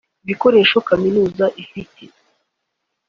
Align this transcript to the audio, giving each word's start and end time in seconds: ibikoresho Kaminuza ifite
ibikoresho 0.23 0.77
Kaminuza 0.87 1.45
ifite 1.63 2.03